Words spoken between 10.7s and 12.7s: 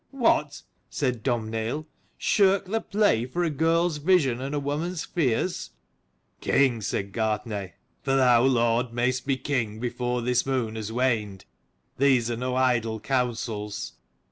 has waned, these are no